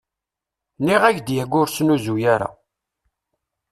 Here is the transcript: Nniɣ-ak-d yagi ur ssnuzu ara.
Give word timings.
Nniɣ-ak-d 0.79 1.27
yagi 1.35 1.57
ur 1.61 1.67
ssnuzu 1.69 2.15
ara. 2.33 2.49